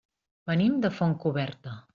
[0.51, 1.81] Venim de Fontcoberta.